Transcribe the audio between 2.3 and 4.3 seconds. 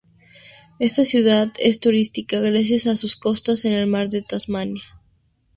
gracias a sus costas en el mar de